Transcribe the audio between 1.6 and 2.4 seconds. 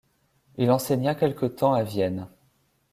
à Vienne.